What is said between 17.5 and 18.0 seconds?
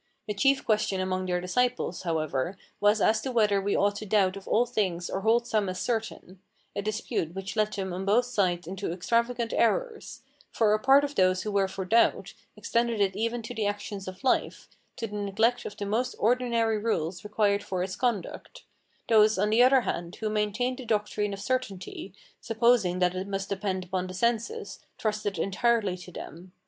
for its